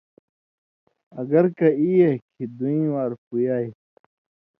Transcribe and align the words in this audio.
اگر 1.21 1.45
کہ 1.57 1.67
ای 1.79 1.89
گے 1.99 2.11
کھیں 2.29 2.47
دُویں 2.57 2.87
وار 2.93 3.11
پُویائ۔ 3.25 3.67